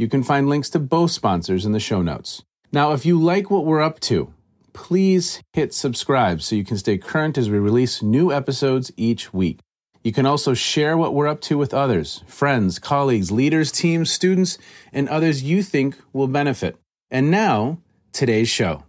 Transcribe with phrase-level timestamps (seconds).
[0.00, 2.42] You can find links to both sponsors in the show notes.
[2.72, 4.32] Now, if you like what we're up to,
[4.72, 9.58] please hit subscribe so you can stay current as we release new episodes each week.
[10.02, 14.56] You can also share what we're up to with others, friends, colleagues, leaders, teams, students,
[14.90, 16.78] and others you think will benefit.
[17.10, 17.76] And now,
[18.14, 18.84] today's show.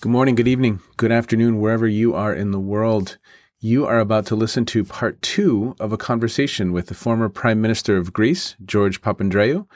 [0.00, 3.16] Good morning, good evening, good afternoon, wherever you are in the world.
[3.62, 7.60] You are about to listen to part two of a conversation with the former Prime
[7.60, 9.66] Minister of Greece, George Papandreou,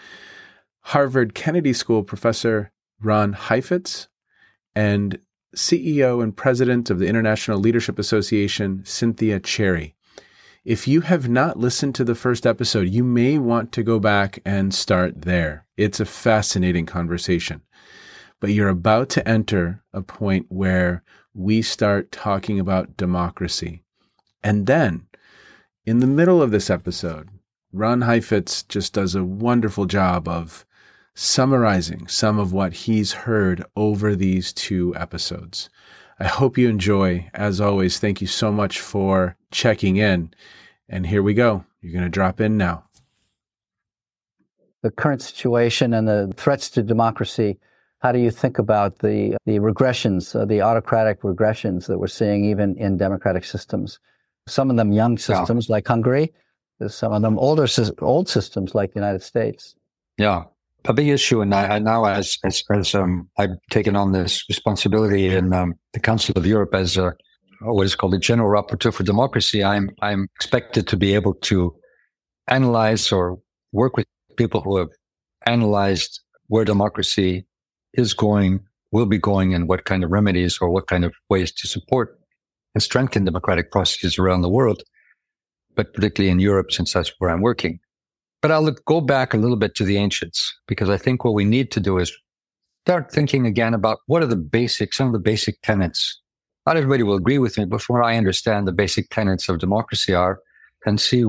[0.85, 2.73] Harvard Kennedy School professor
[3.03, 4.09] Ron Heifetz,
[4.75, 5.19] and
[5.55, 9.93] CEO and President of the International Leadership Association, Cynthia Cherrey.
[10.65, 14.39] If you have not listened to the first episode, you may want to go back
[14.47, 15.67] and start there.
[15.77, 17.61] It's a fascinating conversation
[18.45, 21.03] but you're about to enter a point where
[21.35, 23.83] we start talking about democracy.
[24.43, 25.07] And then,
[25.85, 27.29] in the middle of this episode,
[27.73, 30.65] Ron Heifetz just does a wonderful job of
[31.15, 35.69] summarizing some of what he's heard over these two episodes.
[36.19, 37.29] I hope you enjoy.
[37.35, 40.33] As always, thank you so much for checking in.
[40.89, 41.65] And here we go.
[41.81, 42.85] You're going to drop in now.
[44.83, 47.59] The current situation and the threats to democracy
[48.05, 52.45] how do you think about the the regressions, uh, the autocratic regressions that we're seeing
[52.45, 53.99] even in democratic systems?
[54.47, 55.77] Some of them young systems yeah.
[55.77, 56.31] like Hungary,
[56.87, 57.67] some of them older
[58.03, 59.75] old systems like the United States.
[60.19, 60.43] Yeah,
[60.85, 64.45] a big issue, and I, I now as as, as um, I've taken on this
[64.51, 67.15] responsibility in um, the Council of Europe as a
[67.61, 71.75] what is called the General Rapporteur for Democracy, I'm I'm expected to be able to
[72.49, 73.39] analyze or
[73.73, 74.91] work with people who have
[75.47, 77.47] analyzed where democracy
[77.95, 78.61] is going,
[78.93, 82.19] will be going, and what kind of remedies or what kind of ways to support
[82.75, 84.83] and strengthen democratic processes around the world,
[85.75, 87.81] but particularly in Europe, since that's where I'm working.
[88.43, 91.45] But I'll go back a little bit to the ancients, because I think what we
[91.45, 92.13] need to do is
[92.85, 96.21] start thinking again about what are the basic, some of the basic tenets.
[96.67, 99.59] Not everybody will agree with me, but from what I understand, the basic tenets of
[99.59, 100.41] democracy are,
[100.85, 101.25] and see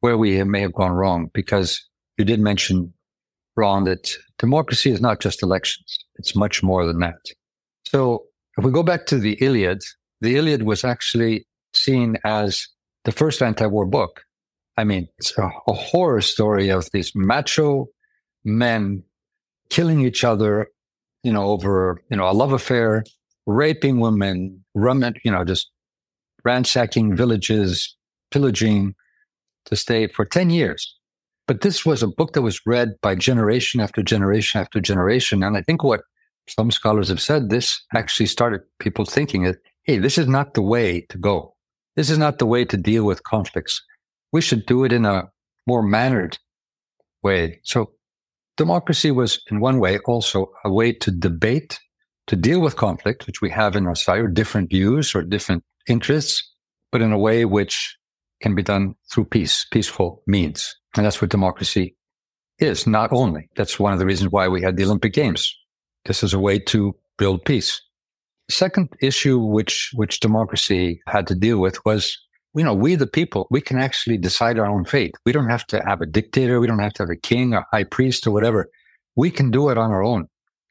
[0.00, 1.86] where we may have gone wrong, because
[2.16, 2.94] you did mention
[3.56, 5.98] Ron, that democracy is not just elections.
[6.16, 7.18] It's much more than that.
[7.86, 8.24] So
[8.56, 9.82] if we go back to the Iliad,
[10.20, 12.66] the Iliad was actually seen as
[13.04, 14.22] the first anti-war book.
[14.76, 17.88] I mean, it's a, a horror story of these macho
[18.44, 19.02] men
[19.68, 20.68] killing each other,
[21.22, 23.04] you know, over, you know, a love affair,
[23.46, 25.70] raping women, rum, you know, just
[26.44, 27.96] ransacking villages,
[28.30, 28.94] pillaging
[29.66, 30.96] to stay for 10 years.
[31.50, 35.42] But this was a book that was read by generation after generation after generation.
[35.42, 36.02] And I think what
[36.46, 40.62] some scholars have said, this actually started people thinking that, hey, this is not the
[40.62, 41.56] way to go.
[41.96, 43.82] This is not the way to deal with conflicts.
[44.30, 45.24] We should do it in a
[45.66, 46.38] more mannered
[47.24, 47.58] way.
[47.64, 47.94] So
[48.56, 51.80] democracy was in one way also a way to debate
[52.28, 55.64] to deal with conflict, which we have in our society, or different views or different
[55.88, 56.48] interests,
[56.92, 57.96] but in a way which
[58.40, 60.76] can be done through peace, peaceful means.
[60.96, 61.96] And that's what democracy
[62.58, 63.48] is, not only.
[63.56, 65.56] That's one of the reasons why we had the Olympic Games.
[66.04, 67.80] This is a way to build peace.
[68.50, 72.18] Second issue which which democracy had to deal with was
[72.54, 75.14] you know, we the people, we can actually decide our own fate.
[75.24, 76.58] We don't have to have a dictator.
[76.58, 78.68] We don't have to have a king, a high priest, or whatever.
[79.14, 80.26] We can do it on our own.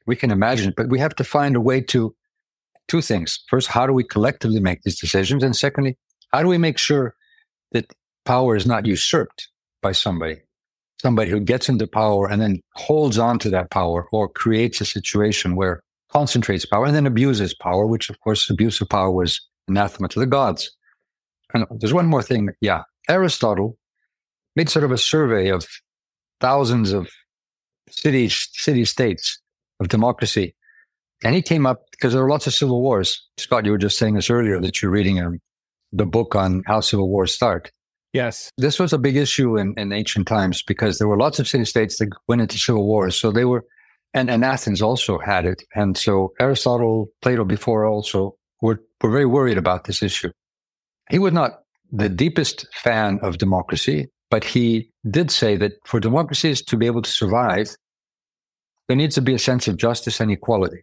[0.06, 2.14] We can imagine it, but we have to find a way to
[2.88, 3.38] two things.
[3.48, 5.42] First, how do we collectively make these decisions?
[5.42, 5.96] And secondly,
[6.32, 7.14] how do we make sure
[7.72, 7.92] that
[8.24, 9.48] power is not usurped
[9.82, 10.36] by somebody,
[11.00, 14.84] somebody who gets into power and then holds on to that power or creates a
[14.84, 19.40] situation where concentrates power and then abuses power, which of course abuse of power was
[19.68, 20.76] anathema to the gods.
[21.54, 22.50] And there's one more thing.
[22.60, 22.82] Yeah.
[23.08, 23.78] Aristotle
[24.56, 25.66] made sort of a survey of
[26.40, 27.08] thousands of
[27.88, 29.40] cities, city states
[29.78, 30.54] of democracy.
[31.22, 33.26] And he came up because there were lots of civil wars.
[33.36, 35.38] Scott, you were just saying this earlier that you're reading um,
[35.92, 37.70] the book on how civil wars start.
[38.12, 38.50] Yes.
[38.58, 41.64] This was a big issue in, in ancient times because there were lots of city
[41.64, 43.16] states that went into civil wars.
[43.16, 43.64] So they were,
[44.14, 45.62] and, and Athens also had it.
[45.74, 50.30] And so Aristotle, Plato before also were, were very worried about this issue.
[51.08, 51.60] He was not
[51.92, 57.02] the deepest fan of democracy, but he did say that for democracies to be able
[57.02, 57.74] to survive,
[58.88, 60.82] there needs to be a sense of justice and equality.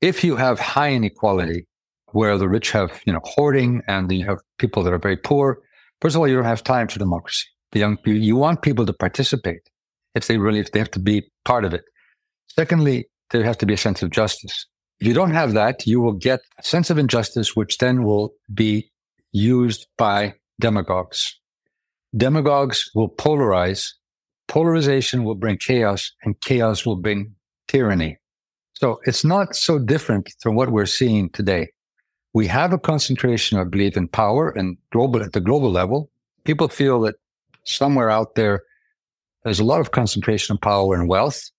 [0.00, 1.66] If you have high inequality,
[2.12, 5.60] where the rich have, you know, hoarding and you have people that are very poor,
[6.00, 7.46] first of all, you don't have time for democracy.
[7.72, 9.62] The young people, you want people to participate
[10.14, 11.84] if they really, if they have to be part of it.
[12.48, 14.66] Secondly, there has to be a sense of justice.
[14.98, 18.32] If you don't have that, you will get a sense of injustice, which then will
[18.52, 18.90] be
[19.32, 21.38] used by demagogues.
[22.16, 23.88] Demagogues will polarize.
[24.48, 27.34] Polarization will bring chaos and chaos will bring
[27.68, 28.18] tyranny.
[28.74, 31.68] So it's not so different from what we're seeing today.
[32.32, 36.10] We have a concentration, I believe, in power and global at the global level.
[36.44, 37.16] People feel that
[37.64, 38.62] somewhere out there,
[39.44, 41.50] there's a lot of concentration of power and wealth,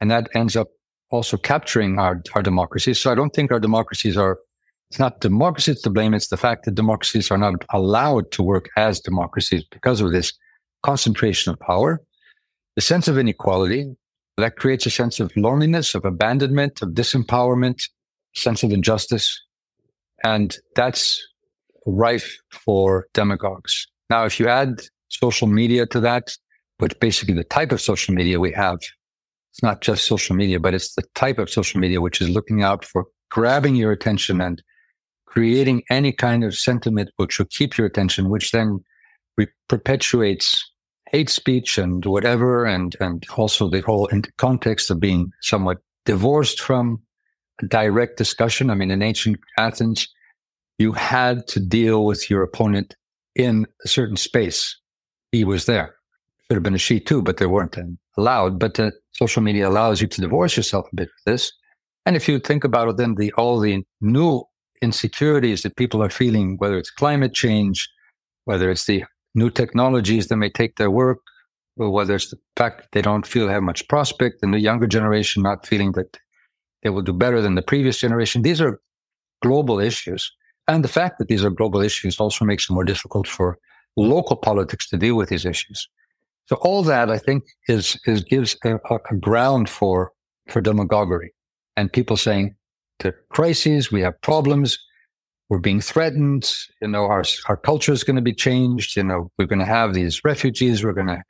[0.00, 0.68] and that ends up
[1.10, 2.98] also capturing our, our democracies.
[3.00, 4.38] So I don't think our democracies are
[4.90, 6.14] it's not democracies to blame.
[6.14, 10.32] It's the fact that democracies are not allowed to work as democracies because of this
[10.82, 12.00] concentration of power.
[12.74, 13.94] The sense of inequality
[14.36, 17.88] that creates a sense of loneliness, of abandonment, of disempowerment,
[18.34, 19.40] sense of injustice.
[20.22, 21.26] And that's
[21.86, 23.86] rife for demagogues.
[24.10, 26.36] Now, if you add social media to that,
[26.78, 28.78] but basically the type of social media we have,
[29.52, 32.62] it's not just social media, but it's the type of social media which is looking
[32.62, 34.62] out for grabbing your attention and
[35.26, 38.80] creating any kind of sentiment which will keep your attention, which then
[39.68, 40.70] perpetuates
[41.10, 47.00] hate speech and whatever, and and also the whole context of being somewhat divorced from
[47.68, 48.70] direct discussion.
[48.70, 50.08] I mean, in ancient Athens,
[50.78, 52.96] you had to deal with your opponent
[53.34, 54.76] in a certain space.
[55.32, 55.94] He was there.
[56.46, 57.76] Should have been a she too, but they weren't
[58.16, 58.58] allowed.
[58.58, 61.52] But uh, social media allows you to divorce yourself a bit from this.
[62.06, 64.42] And if you think about it, then the all the new
[64.82, 67.88] insecurities that people are feeling, whether it's climate change,
[68.46, 69.04] whether it's the
[69.34, 71.18] new technologies that may take their work,
[71.76, 74.86] or whether it's the fact that they don't feel have much prospect, and the younger
[74.86, 76.18] generation not feeling that
[76.82, 78.42] they will do better than the previous generation.
[78.42, 78.80] These are
[79.42, 80.32] global issues.
[80.68, 83.58] And the fact that these are global issues also makes it more difficult for
[83.96, 85.88] local politics to deal with these issues.
[86.46, 90.12] So all that I think is, is gives a, a ground for,
[90.48, 91.32] for demagoguery
[91.76, 92.54] and people saying,
[93.00, 93.90] to crises.
[93.90, 94.78] We have problems.
[95.48, 96.52] We're being threatened.
[96.80, 98.96] You know, our, our culture is going to be changed.
[98.96, 100.84] You know, we're going to have these refugees.
[100.84, 101.22] We're going to,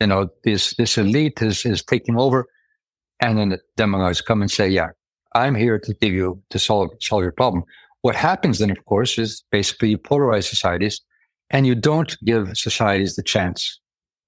[0.00, 2.46] you know, this, this elite is, is taking over.
[3.20, 4.88] And then the demagogues come and say, yeah,
[5.34, 7.64] I'm here to give you, to solve, solve your problem.
[8.02, 11.00] What happens then, of course, is basically you polarize societies
[11.50, 13.80] and you don't give societies the chance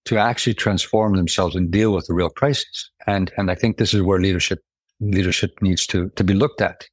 [0.04, 2.90] to actually transform themselves and deal with the real crisis.
[3.06, 4.60] And, and I think this is where leadership
[5.00, 6.86] leadership needs to, to be looked at.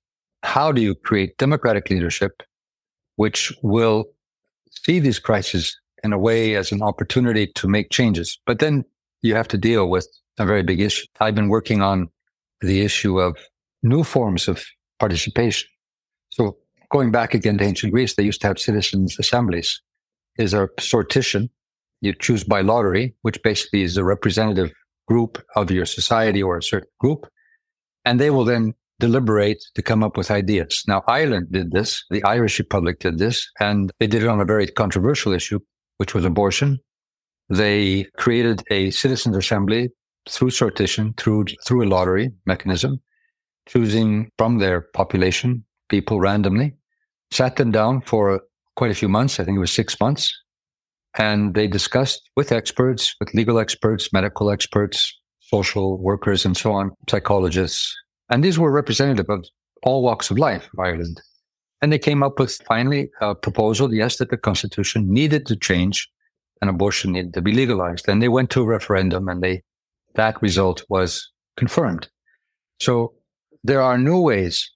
[0.43, 2.41] How do you create democratic leadership,
[3.15, 4.05] which will
[4.71, 8.39] see these crises in a way as an opportunity to make changes?
[8.45, 8.83] But then
[9.21, 10.07] you have to deal with
[10.39, 11.05] a very big issue.
[11.19, 12.09] I've been working on
[12.61, 13.38] the issue of
[13.83, 14.63] new forms of
[15.00, 15.67] participation.
[16.31, 16.57] So
[16.89, 19.81] going back again to ancient Greece, they used to have citizens' assemblies.
[20.38, 21.50] Is a sortition.
[22.00, 24.71] You choose by lottery, which basically is a representative
[25.07, 27.27] group of your society or a certain group
[28.05, 30.83] and they will then deliberate to come up with ideas.
[30.88, 34.45] Now, Ireland did this, the Irish Republic did this, and they did it on a
[34.45, 35.59] very controversial issue,
[35.97, 36.79] which was abortion.
[37.50, 39.89] They created a citizens' assembly
[40.29, 43.01] through sortition, through through a lottery mechanism,
[43.67, 46.73] choosing from their population people randomly,
[47.31, 48.41] sat them down for
[48.75, 49.39] quite a few months.
[49.39, 50.33] I think it was six months.
[51.17, 56.91] And they discussed with experts, with legal experts, medical experts, social workers, and so on,
[57.09, 57.93] psychologists.
[58.29, 59.43] And these were representative of
[59.83, 61.21] all walks of life of Ireland.
[61.81, 66.07] And they came up with finally a proposal, yes, that the constitution needed to change
[66.61, 68.07] and abortion needed to be legalized.
[68.07, 69.63] And they went to a referendum and they,
[70.15, 72.09] that result was confirmed.
[72.79, 73.13] So
[73.63, 74.69] there are new ways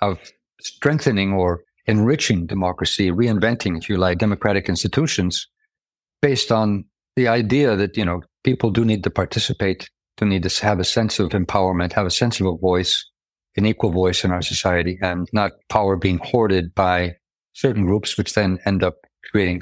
[0.00, 0.18] of
[0.60, 5.48] strengthening or enriching democracy, reinventing, if you like, democratic institutions
[6.20, 6.84] based on
[7.16, 10.84] the idea that, you know, people do need to participate, do need to have a
[10.84, 13.04] sense of empowerment, have a sense of a voice,
[13.56, 17.14] an equal voice in our society and not power being hoarded by
[17.52, 18.94] certain groups, which then end up
[19.30, 19.60] creating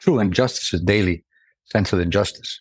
[0.00, 1.24] true injustices daily,
[1.66, 2.60] sense of injustice.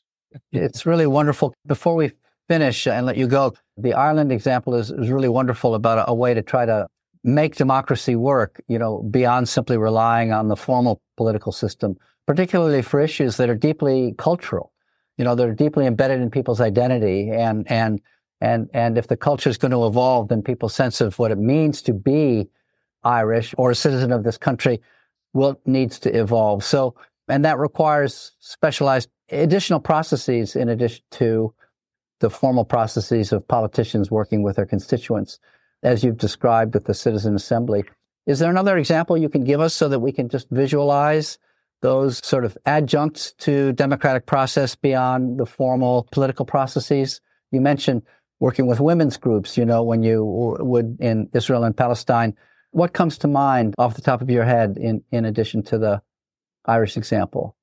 [0.51, 1.53] It's really wonderful.
[1.65, 2.11] Before we
[2.47, 6.13] finish and let you go, the Ireland example is, is really wonderful about a, a
[6.13, 6.87] way to try to
[7.23, 12.99] make democracy work, you know, beyond simply relying on the formal political system, particularly for
[13.01, 14.71] issues that are deeply cultural.
[15.17, 18.01] You know, they're deeply embedded in people's identity and, and,
[18.41, 21.37] and, and if the culture is going to evolve, then people's sense of what it
[21.37, 22.47] means to be
[23.03, 24.81] Irish or a citizen of this country
[25.33, 26.63] will needs to evolve.
[26.63, 26.95] So,
[27.27, 31.53] and that requires specialized additional processes in addition to
[32.19, 35.39] the formal processes of politicians working with their constituents,
[35.83, 37.83] as you've described with the Citizen Assembly.
[38.25, 41.37] Is there another example you can give us so that we can just visualize
[41.81, 47.21] those sort of adjuncts to democratic process beyond the formal political processes?
[47.51, 48.01] You mentioned
[48.39, 50.23] working with women's groups, you know, when you
[50.59, 52.35] would in Israel and Palestine.
[52.71, 56.01] What comes to mind off the top of your head in, in addition to the
[56.65, 57.55] Irish example?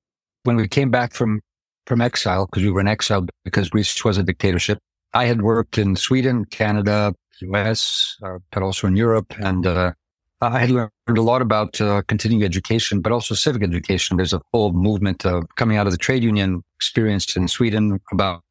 [0.44, 1.40] When we came back from
[1.86, 4.78] from exile because we were in exile because Greece was a dictatorship.
[5.14, 9.34] I had worked in Sweden, Canada, US, uh, but also in Europe.
[9.38, 9.92] And uh,
[10.40, 14.16] I had learned a lot about uh, continuing education, but also civic education.
[14.16, 15.24] There's a whole movement
[15.56, 18.42] coming out of the trade union experience in Sweden about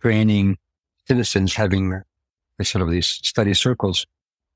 [0.00, 0.56] training
[1.06, 2.02] citizens, having
[2.62, 4.06] sort of these study circles.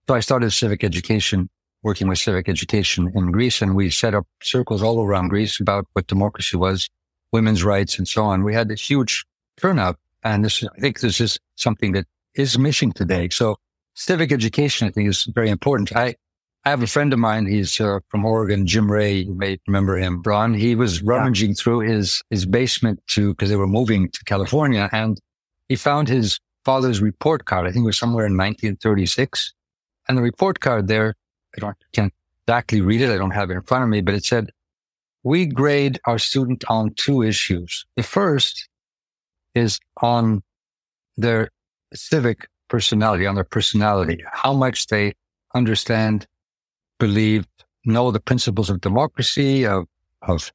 [0.08, 1.48] So I started civic education,
[1.82, 5.86] working with civic education in Greece, and we set up circles all around Greece about
[5.92, 6.88] what democracy was
[7.34, 8.44] women's rights and so on.
[8.44, 9.26] We had a huge
[9.56, 9.96] turnout.
[10.22, 13.28] And this, I think this is something that is missing today.
[13.28, 13.56] So
[13.94, 15.94] civic education, I think is very important.
[15.96, 16.14] I,
[16.64, 17.46] I have a friend of mine.
[17.46, 19.16] He's uh, from Oregon, Jim Ray.
[19.16, 20.54] You may remember him, Ron.
[20.54, 21.60] He was rummaging yeah.
[21.60, 25.18] through his, his basement to, cause they were moving to California and
[25.68, 27.66] he found his father's report card.
[27.66, 29.52] I think it was somewhere in 1936.
[30.08, 31.16] And the report card there,
[31.56, 32.14] I don't, can't
[32.46, 33.10] exactly read it.
[33.10, 34.50] I don't have it in front of me, but it said
[35.24, 37.86] we grade our student on two issues.
[37.96, 38.68] The first
[39.54, 40.42] is on
[41.16, 41.50] their
[41.94, 45.14] civic personality, on their personality, how much they
[45.54, 46.26] understand,
[46.98, 47.46] believe,
[47.86, 49.86] know the principles of democracy, of,
[50.22, 50.52] of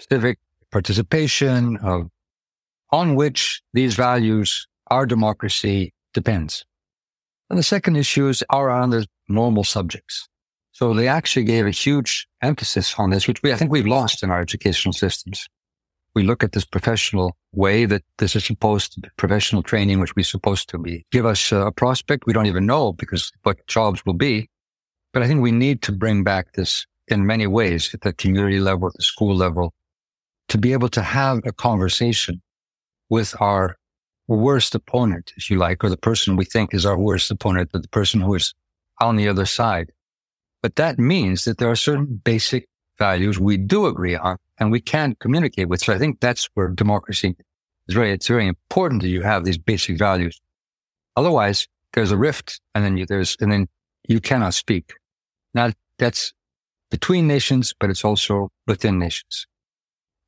[0.00, 0.38] civic
[0.70, 2.08] participation, of
[2.90, 6.64] on which these values, our democracy depends.
[7.50, 10.28] And the second issues are on the normal subjects.
[10.76, 14.22] So they actually gave a huge emphasis on this, which we, I think we've lost
[14.22, 15.48] in our educational systems.
[16.14, 20.14] We look at this professional way that this is supposed to be professional training, which
[20.14, 22.26] we're supposed to be give us a prospect.
[22.26, 24.50] We don't even know because what jobs will be.
[25.14, 28.60] But I think we need to bring back this in many ways at the community
[28.60, 29.72] level, at the school level,
[30.50, 32.42] to be able to have a conversation
[33.08, 33.78] with our
[34.28, 37.88] worst opponent, if you like, or the person we think is our worst opponent, the
[37.88, 38.52] person who is
[39.00, 39.90] on the other side
[40.66, 42.66] but that means that there are certain basic
[42.98, 45.80] values we do agree on and we can communicate with.
[45.80, 47.36] So I think that's where democracy
[47.86, 50.40] is very, it's very important that you have these basic values.
[51.14, 53.68] Otherwise, there's a rift and then you, there's, and then
[54.08, 54.94] you cannot speak.
[55.54, 55.70] Now
[56.00, 56.32] that's
[56.90, 59.46] between nations, but it's also within nations.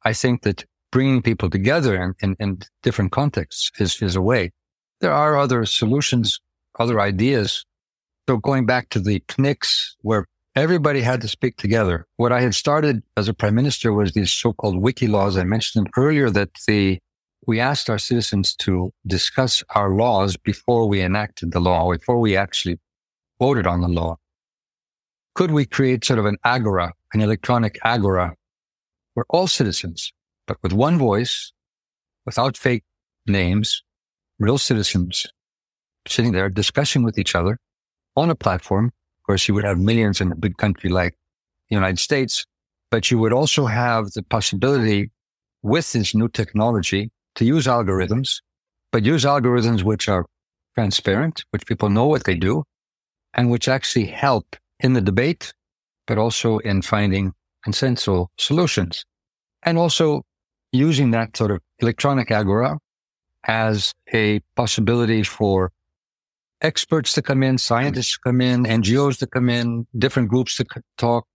[0.05, 4.53] I think that bringing people together in, in, in different contexts is, is a way.
[5.01, 6.39] There are other solutions,
[6.79, 7.65] other ideas
[8.29, 12.07] so going back to the Pnyx where everybody had to speak together.
[12.19, 15.39] What I had started as a prime minister was these so-called wiki laws.
[15.39, 16.99] I mentioned earlier that the,
[17.47, 22.37] we asked our citizens to discuss our laws before we enacted the law, before we
[22.37, 22.79] actually
[23.39, 24.19] voted on the law.
[25.35, 28.35] Could we create sort of an agora, an electronic agora
[29.15, 30.13] where all citizens,
[30.47, 31.51] but with one voice,
[32.27, 32.85] without fake
[33.27, 33.83] names,
[34.39, 35.27] real citizens
[36.07, 37.59] sitting there discussing with each other
[38.19, 38.87] on a platform.
[38.87, 41.15] Of course, you would have millions in a big country like
[41.69, 42.47] the United States,
[42.91, 45.11] but you would also have the possibility
[45.63, 48.41] with this new technology to use algorithms,
[48.91, 50.27] but use algorithms which are
[50.75, 52.65] transparent, which people know what they do,
[53.35, 55.53] and which actually help in the debate,
[56.07, 57.33] but also in finding
[57.63, 59.05] consensual solutions.
[59.63, 60.23] And also
[60.73, 62.79] using that sort of electronic agora
[63.45, 65.73] as a possibility for
[66.61, 70.67] experts to come in, scientists to come in, NGOs to come in, different groups to
[70.97, 71.27] talk,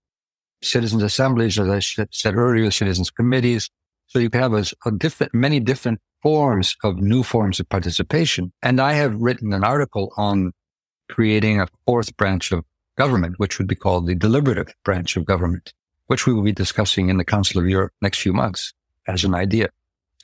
[0.62, 3.70] citizens assemblies, as I said earlier, citizens committees.
[4.06, 8.52] So you can have a, a different, many different forms of new forms of participation.
[8.62, 10.52] And I have written an article on
[11.10, 12.64] creating a fourth branch of
[12.96, 15.72] government, which would be called the deliberative branch of government,
[16.06, 18.72] which we will be discussing in the Council of Europe next few months
[19.06, 19.68] as an idea.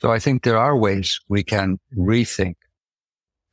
[0.01, 2.55] So I think there are ways we can rethink.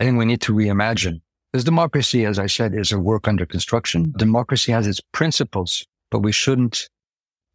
[0.01, 1.21] I think we need to reimagine
[1.53, 4.13] because democracy, as I said, is a work under construction.
[4.17, 6.89] Democracy has its principles, but we shouldn't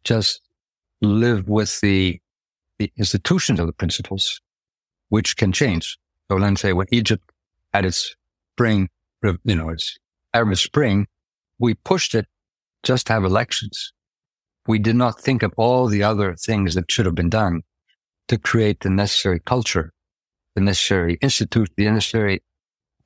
[0.02, 0.40] just
[1.00, 2.20] live with the,
[2.78, 4.40] the institutions of the principles,
[5.10, 5.98] which can change.
[6.28, 7.30] So let's say when Egypt
[7.72, 8.16] had its
[8.54, 8.88] spring,
[9.22, 9.96] you know, its
[10.32, 11.06] Arab Spring,
[11.58, 12.26] we pushed it
[12.82, 13.92] just to have elections.
[14.66, 17.62] We did not think of all the other things that should have been done
[18.28, 19.92] to create the necessary culture,
[20.54, 22.42] the necessary institute, the necessary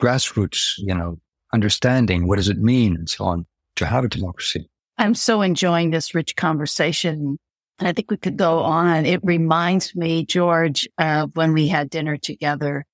[0.01, 1.19] grassroots, you know,
[1.53, 2.27] understanding.
[2.27, 4.69] What does it mean and so on to have a democracy?
[4.99, 7.39] I'm so enjoying this rich conversation.
[7.79, 9.07] And I think we could go on.
[9.07, 12.85] It reminds me, George, of when we had dinner together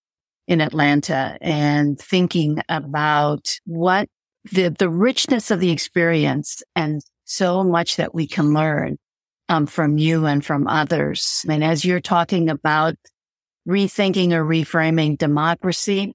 [0.47, 4.09] in Atlanta and thinking about what
[4.53, 8.99] the, the richness of the experience and so much that we can learn
[9.49, 11.45] um, from you and from others.
[11.49, 12.95] And as you're talking about
[13.67, 16.15] rethinking or reframing democracy,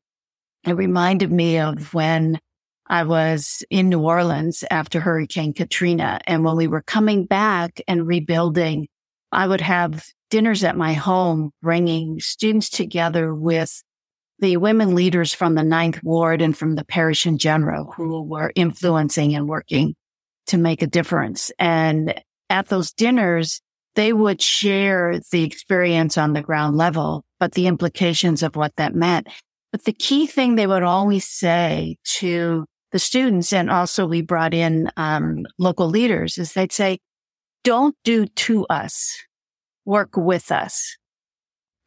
[0.66, 2.40] it reminded me of when
[2.88, 6.20] I was in New Orleans after Hurricane Katrina.
[6.26, 8.88] And when we were coming back and rebuilding,
[9.32, 13.84] I would have dinners at my home, bringing students together with
[14.40, 18.52] the women leaders from the Ninth Ward and from the parish in general who were
[18.56, 19.96] influencing and working
[20.48, 21.52] to make a difference.
[21.60, 22.20] And
[22.50, 23.62] at those dinners,
[23.96, 28.96] they would share the experience on the ground level, but the implications of what that
[28.96, 29.28] meant.
[29.72, 34.54] But the key thing they would always say to the students, and also we brought
[34.54, 37.00] in um, local leaders, is they'd say,
[37.64, 39.16] don't do to us,
[39.86, 40.98] work with us.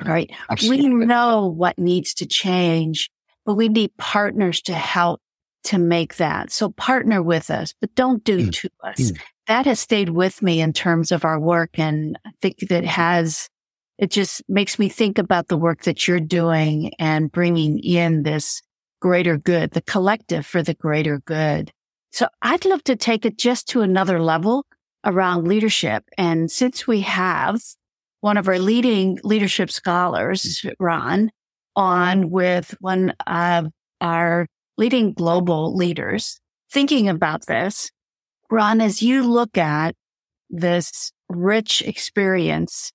[0.04, 0.30] Right.
[0.50, 0.90] Absolutely.
[0.90, 3.10] We know what needs to change,
[3.44, 5.20] but we need partners to help
[5.64, 6.50] to make that.
[6.50, 8.52] So partner with us, but don't do mm.
[8.52, 9.12] to us.
[9.12, 9.20] Mm.
[9.46, 11.78] That has stayed with me in terms of our work.
[11.78, 13.48] And I think that has,
[13.98, 18.62] it just makes me think about the work that you're doing and bringing in this
[19.00, 21.72] greater good, the collective for the greater good.
[22.10, 24.66] So I'd love to take it just to another level
[25.04, 26.04] around leadership.
[26.16, 27.60] And since we have
[28.20, 30.82] one of our leading leadership scholars, mm-hmm.
[30.82, 31.30] Ron,
[31.74, 33.68] on with one of
[34.00, 34.46] our
[34.78, 37.90] leading global leaders thinking about this.
[38.50, 39.94] Ron, as you look at
[40.50, 42.92] this rich experience,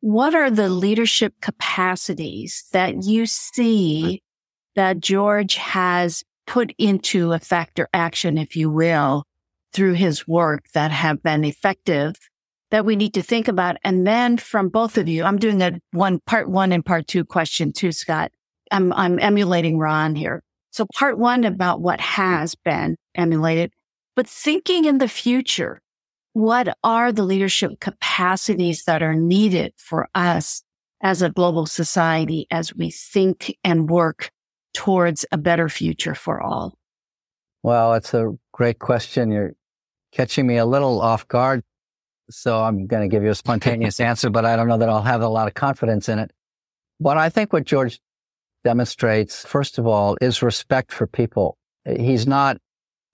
[0.00, 4.22] what are the leadership capacities that you see
[4.76, 9.24] that George has put into effect or action, if you will,
[9.72, 12.14] through his work that have been effective
[12.70, 13.76] that we need to think about?
[13.82, 17.24] And then from both of you, I'm doing a one part one and part two
[17.24, 18.30] question too, Scott.
[18.70, 20.42] I'm, I'm emulating Ron here.
[20.70, 23.72] So part one about what has been emulated,
[24.14, 25.80] but thinking in the future,
[26.32, 30.62] what are the leadership capacities that are needed for us
[31.02, 34.30] as a global society as we think and work
[34.74, 36.78] towards a better future for all?
[37.62, 39.30] Well, it's a great question.
[39.30, 39.54] You're
[40.12, 41.62] catching me a little off guard.
[42.30, 45.02] So I'm going to give you a spontaneous answer, but I don't know that I'll
[45.02, 46.30] have a lot of confidence in it.
[47.00, 48.00] But I think what George
[48.64, 51.56] demonstrates, first of all, is respect for people.
[51.84, 52.58] He's not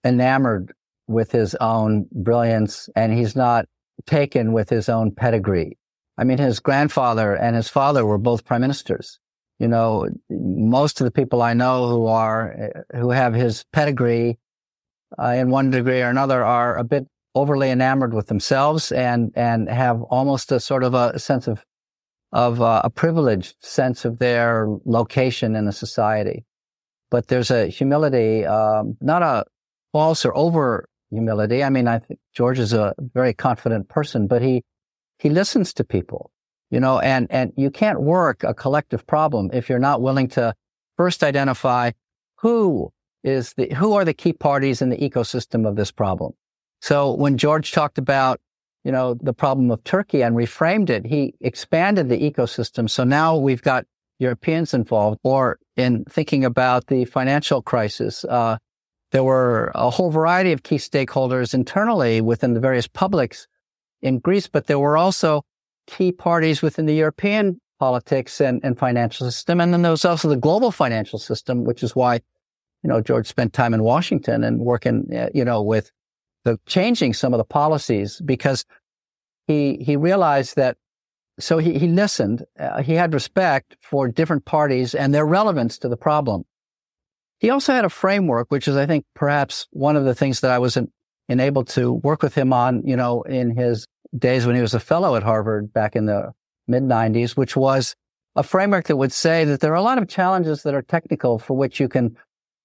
[0.04, 0.72] enamored
[1.06, 3.66] with his own brilliance and he's not
[4.06, 5.78] taken with his own pedigree.
[6.16, 9.18] I mean, his grandfather and his father were both prime ministers.
[9.58, 14.38] You know, most of the people I know who are, who have his pedigree
[15.18, 19.68] uh, in one degree or another are a bit overly enamored with themselves and, and
[19.68, 21.64] have almost a sort of a sense of
[22.34, 26.44] of uh, a privileged sense of their location in the society.
[27.08, 29.44] But there's a humility, um, not a
[29.92, 31.64] false or over humility.
[31.64, 34.62] I mean, I think George is a very confident person, but he,
[35.18, 36.30] he listens to people,
[36.70, 40.54] you know, and, and you can't work a collective problem if you're not willing to
[40.96, 41.92] first identify
[42.36, 46.32] who is the, who are the key parties in the ecosystem of this problem.
[46.82, 48.40] So when George talked about
[48.84, 51.06] you know, the problem of Turkey and reframed it.
[51.06, 52.88] He expanded the ecosystem.
[52.88, 53.86] So now we've got
[54.18, 58.58] Europeans involved or in thinking about the financial crisis, uh,
[59.14, 63.46] there were a whole variety of key stakeholders internally within the various publics
[64.02, 65.44] in Greece, but there were also
[65.86, 69.60] key parties within the European politics and, and financial system.
[69.60, 72.16] And then there was also the global financial system, which is why,
[72.82, 75.92] you know, George spent time in Washington and working, uh, you know, with
[76.42, 78.64] the changing some of the policies because
[79.46, 80.76] he, he realized that
[81.38, 82.44] so he, he listened.
[82.58, 86.44] Uh, he had respect for different parties and their relevance to the problem.
[87.44, 90.50] He also had a framework, which is, I think, perhaps one of the things that
[90.50, 90.86] I was not
[91.28, 94.80] enabled to work with him on, you know, in his days when he was a
[94.80, 96.32] fellow at Harvard back in the
[96.66, 97.94] mid 90s, which was
[98.34, 101.38] a framework that would say that there are a lot of challenges that are technical
[101.38, 102.16] for which you can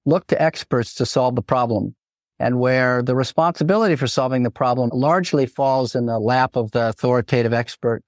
[0.06, 1.94] look to experts to solve the problem
[2.39, 6.88] and where the responsibility for solving the problem largely falls in the lap of the
[6.88, 8.02] authoritative expert.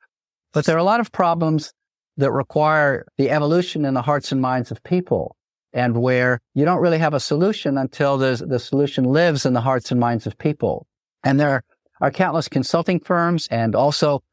[0.53, 1.73] But there are a lot of problems
[2.15, 5.35] that require the evolution in the hearts and minds of people
[5.73, 9.91] and where you don't really have a solution until the solution lives in the hearts
[9.91, 10.87] and minds of people.
[11.23, 11.63] And there
[12.01, 14.23] are countless consulting firms and also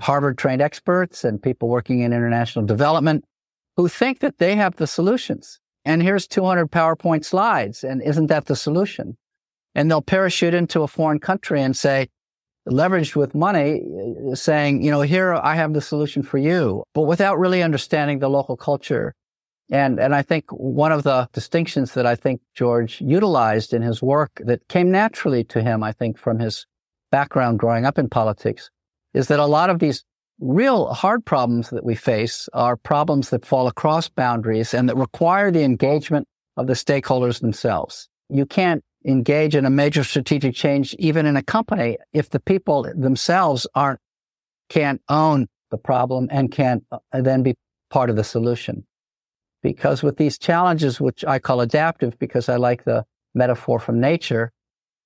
[0.00, 3.24] Harvard trained experts and people working in international development
[3.76, 5.60] who think that they have the solutions.
[5.84, 7.84] And here's 200 PowerPoint slides.
[7.84, 9.16] And isn't that the solution?
[9.74, 12.08] And they'll parachute into a foreign country and say,
[12.68, 13.82] leveraged with money,
[14.34, 18.28] saying, you know, here I have the solution for you, but without really understanding the
[18.28, 19.14] local culture
[19.70, 24.02] and, and I think one of the distinctions that I think George utilized in his
[24.02, 26.66] work that came naturally to him, I think from his
[27.12, 28.70] background growing up in politics,
[29.14, 30.04] is that a lot of these
[30.40, 35.52] real hard problems that we face are problems that fall across boundaries and that require
[35.52, 38.08] the engagement of the stakeholders themselves.
[38.28, 42.90] You can't engage in a major strategic change even in a company if the people
[42.96, 44.00] themselves aren't,
[44.68, 47.54] can't own the problem and can't uh, then be
[47.90, 48.84] part of the solution
[49.62, 54.52] because with these challenges, which I call adaptive because I like the metaphor from nature,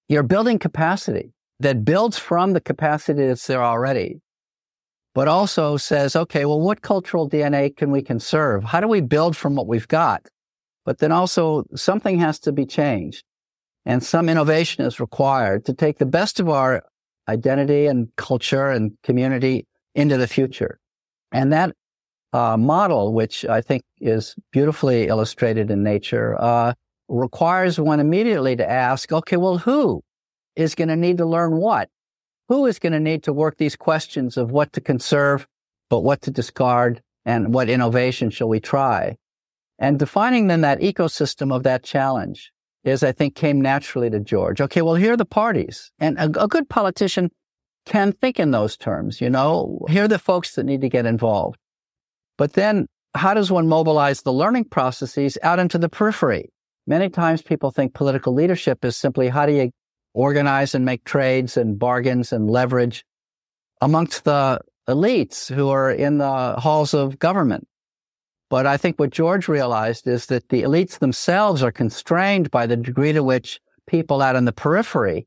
[0.09, 4.21] you're building capacity that builds from the capacity that's there already,
[5.15, 8.65] but also says, okay, well, what cultural DNA can we conserve?
[8.65, 10.27] How do we build from what we've got?
[10.85, 13.25] But then also something has to be changed
[13.87, 16.83] and some innovation is required to take the best of our
[17.29, 20.79] identity and culture and community into the future.
[21.33, 21.75] And that
[22.35, 26.75] uh, model, which I think is beautifully illustrated in nature, uh,
[27.09, 30.03] requires one immediately to ask, okay, well, who
[30.57, 31.89] is going to need to learn what?
[32.49, 35.47] Who is going to need to work these questions of what to conserve,
[35.89, 39.17] but what to discard and what innovation shall we try?
[39.79, 42.51] And defining then that ecosystem of that challenge
[42.83, 44.61] is, I think, came naturally to George.
[44.61, 45.93] Okay, well, here are the parties.
[46.01, 47.31] And a, a good politician
[47.87, 51.07] can think in those terms, you know, here are the folks that need to get
[51.07, 51.59] involved.
[52.37, 56.51] But then how does one mobilize the learning processes out into the periphery?
[56.87, 59.71] Many times people think political leadership is simply how do you
[60.13, 63.05] organize and make trades and bargains and leverage
[63.81, 67.67] amongst the elites who are in the halls of government.
[68.51, 72.77] But I think what George realized is that the elites themselves are constrained by the
[72.77, 75.27] degree to which people out in the periphery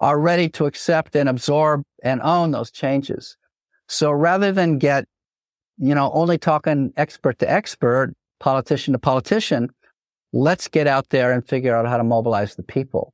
[0.00, 3.36] are ready to accept and absorb and own those changes.
[3.88, 5.04] So rather than get
[5.80, 9.70] you know, only talking expert to expert, politician to politician.
[10.32, 13.12] Let's get out there and figure out how to mobilize the people.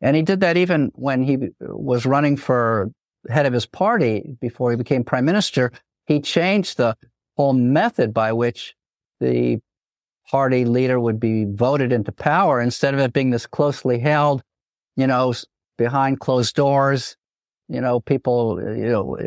[0.00, 2.90] And he did that even when he was running for
[3.28, 5.72] head of his party before he became prime minister.
[6.06, 6.96] He changed the
[7.36, 8.74] whole method by which
[9.20, 9.58] the
[10.30, 14.42] party leader would be voted into power instead of it being this closely held,
[14.96, 15.34] you know,
[15.76, 17.16] behind closed doors,
[17.68, 19.18] you know, people, you know,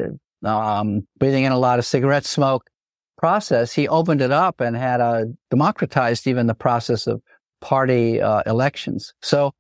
[0.44, 2.70] um, breathing in a lot of cigarette smoke
[3.18, 7.22] process, he opened it up and had a democratized even the process of
[7.62, 9.14] party uh, elections.
[9.22, 9.54] So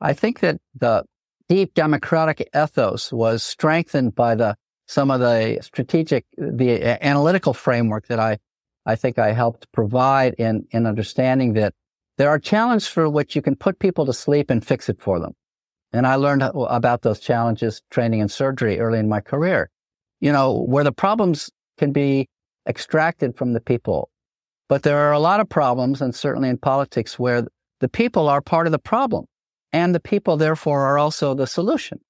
[0.00, 1.04] I think that the
[1.48, 8.06] deep democratic ethos was strengthened by the some of the strategic, the uh, analytical framework
[8.08, 8.38] that I,
[8.84, 11.72] I think I helped provide in, in understanding that
[12.18, 15.18] there are challenges for which you can put people to sleep and fix it for
[15.18, 15.32] them.
[15.94, 19.70] And I learned about those challenges training in surgery early in my career
[20.24, 22.30] you know, where the problems can be
[22.66, 24.08] extracted from the people.
[24.70, 27.46] But there are a lot of problems, and certainly in politics, where
[27.80, 29.26] the people are part of the problem,
[29.70, 32.00] and the people, therefore, are also the solution.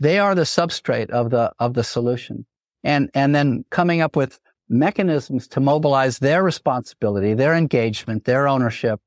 [0.00, 2.46] They are the substrate of the of the solution,
[2.82, 9.00] and and then coming up with mechanisms to mobilize their responsibility, their engagement, their ownership,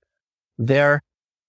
[0.57, 1.01] their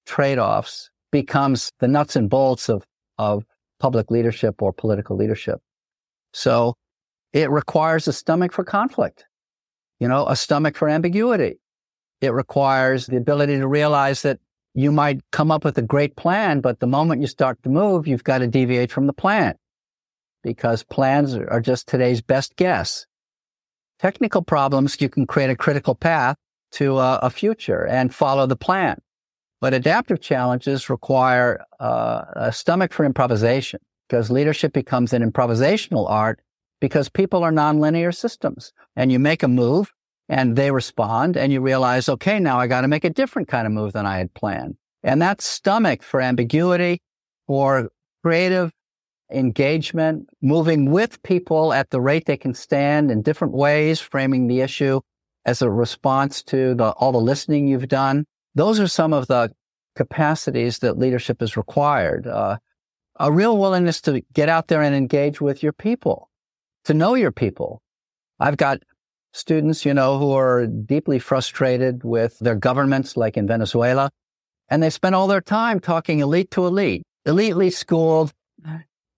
[0.07, 2.85] trade-offs becomes the nuts and bolts of
[3.17, 3.45] of
[3.79, 5.61] public leadership or political leadership.
[6.33, 6.75] So
[7.37, 9.27] it requires a stomach for conflict,
[10.01, 11.61] you know, a stomach for ambiguity.
[12.23, 14.39] It requires the ability to realize that
[14.73, 18.07] you might come up with a great plan, but the moment you start to move,
[18.07, 19.55] you've got to deviate from the plan
[20.43, 23.05] because plans are just today's best guess.
[23.99, 26.37] Technical problems, you can create a critical path
[26.71, 28.97] to a, a future and follow the plan.
[29.61, 36.41] But adaptive challenges require uh, a stomach for improvisation because leadership becomes an improvisational art
[36.81, 39.93] because people are nonlinear systems and you make a move
[40.29, 43.67] and they respond and you realize, okay, now I got to make a different kind
[43.67, 44.77] of move than I had planned.
[45.03, 47.01] And that stomach for ambiguity,
[47.47, 47.91] for
[48.23, 48.73] creative
[49.31, 54.61] engagement, moving with people at the rate they can stand in different ways, framing the
[54.61, 55.01] issue
[55.45, 58.27] as a response to the, all the listening you've done.
[58.55, 59.53] Those are some of the
[59.95, 62.27] capacities that leadership is required.
[62.27, 62.59] Uh,
[63.19, 66.31] a real willingness to get out there and engage with your people,
[66.87, 67.83] to know your people.
[68.41, 68.81] I've got
[69.33, 74.11] students, you know, who are deeply frustrated with their governments, like in Venezuela,
[74.69, 78.33] and they spend all their time talking elite to elite, elitely schooled,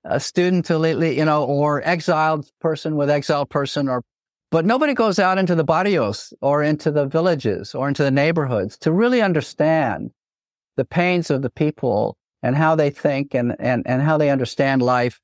[0.04, 4.02] a student to elite, you know, or exiled person with exiled person, or
[4.50, 8.78] but nobody goes out into the barrios or into the villages or into the neighborhoods
[8.78, 10.10] to really understand
[10.76, 14.80] the pains of the people and how they think and, and, and how they understand
[14.80, 15.20] life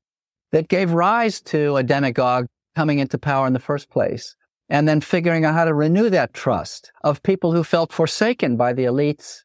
[0.54, 4.36] that gave rise to a demagogue coming into power in the first place
[4.68, 8.72] and then figuring out how to renew that trust of people who felt forsaken by
[8.72, 9.38] the elites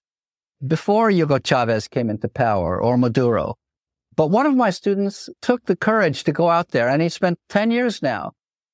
[0.67, 3.55] before Hugo Chavez came into power or Maduro.
[4.15, 7.39] But one of my students took the courage to go out there and he spent
[7.49, 8.33] 10 years now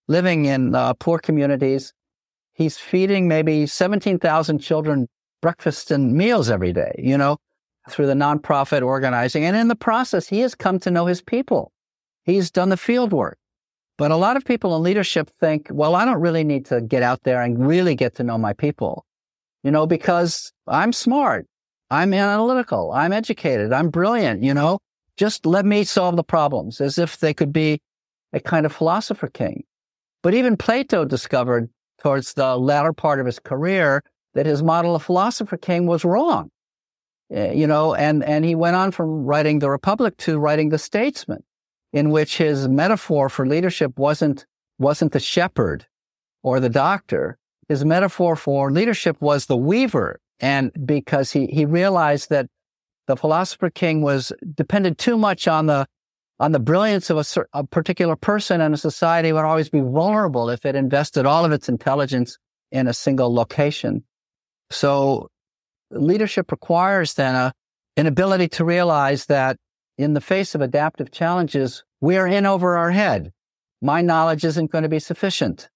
[0.09, 1.93] living in uh, poor communities.
[2.51, 5.07] He's feeding maybe 17,000 children
[5.41, 7.37] breakfast and meals every day, you know,
[7.89, 9.45] through the nonprofit organizing.
[9.45, 11.71] And in the process, he has come to know his people.
[12.25, 13.37] He's done the field work.
[13.97, 17.01] But a lot of people in leadership think, well, I don't really need to get
[17.01, 19.05] out there and really get to know my people,
[19.63, 21.47] you know, because I'm smart.
[21.89, 22.91] I'm analytical.
[22.91, 23.71] I'm educated.
[23.71, 24.79] I'm brilliant, you know,
[25.17, 27.79] just let me solve the problems as if they could be
[28.33, 29.63] a kind of philosopher king.
[30.21, 31.69] But even Plato discovered
[32.01, 36.49] towards the latter part of his career that his model of philosopher king was wrong.
[37.33, 40.77] Uh, you know, and, and he went on from writing the Republic to writing the
[40.77, 41.43] Statesman
[41.95, 44.45] in which his metaphor for leadership wasn't,
[44.77, 45.87] wasn't the shepherd
[46.43, 47.37] or the doctor.
[47.69, 50.19] His metaphor for leadership was the weaver.
[50.41, 52.47] And because he, he realized that
[53.07, 55.87] the philosopher king was depended too much on the,
[56.37, 60.49] on the brilliance of a, a particular person and a society would always be vulnerable
[60.49, 62.37] if it invested all of its intelligence
[62.73, 64.03] in a single location.
[64.69, 65.29] So
[65.91, 67.53] leadership requires then a,
[67.95, 69.55] an ability to realize that
[69.97, 73.31] in the face of adaptive challenges, we're in over our head.
[73.81, 75.69] My knowledge isn't going to be sufficient.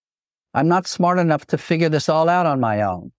[0.54, 3.12] I'm not smart enough to figure this all out on my own.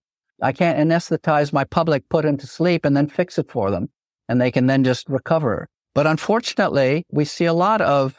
[0.43, 3.91] I can't anesthetize my public, put them to sleep, and then fix it for them,
[4.29, 5.69] and they can then just recover.
[5.95, 8.17] But unfortunately, we see a lot of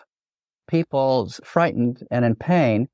[0.67, 2.88] people frightened and in pain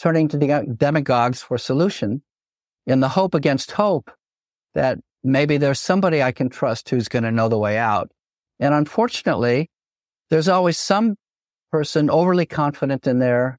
[0.00, 2.22] turning to the demagogues for solution
[2.86, 4.10] in the hope against hope
[4.74, 8.10] that maybe there's somebody I can trust who's going to know the way out.
[8.62, 9.70] And unfortunately,
[10.30, 11.16] there's always some
[11.72, 13.58] person overly confident in their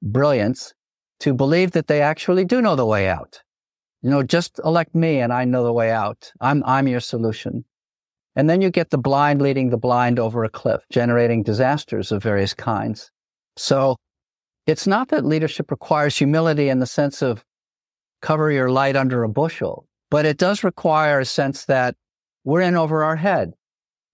[0.00, 0.74] brilliance
[1.18, 3.42] to believe that they actually do know the way out.
[4.00, 6.30] You know, just elect me and I know the way out.
[6.40, 7.64] I'm, I'm your solution.
[8.36, 12.22] And then you get the blind leading the blind over a cliff, generating disasters of
[12.22, 13.10] various kinds.
[13.56, 13.96] So
[14.68, 17.42] it's not that leadership requires humility in the sense of
[18.22, 21.96] cover your light under a bushel, but it does require a sense that
[22.44, 23.54] we're in over our head.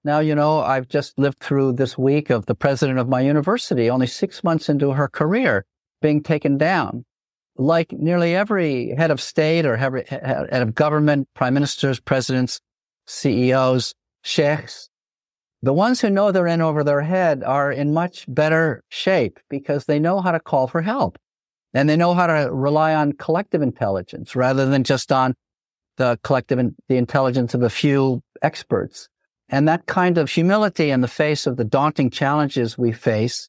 [0.04, 3.88] Now, you know, I've just lived through this week of the president of my university,
[3.88, 5.64] only six months into her career,
[6.02, 7.04] being taken down.
[7.56, 12.60] Like nearly every head of state or head of government, prime ministers, presidents,
[13.06, 14.90] CEOs, sheikhs,
[15.64, 19.86] the ones who know they're in over their head are in much better shape because
[19.86, 21.16] they know how to call for help
[21.72, 25.34] and they know how to rely on collective intelligence rather than just on
[25.96, 29.08] the collective, the intelligence of a few experts.
[29.48, 33.48] And that kind of humility in the face of the daunting challenges we face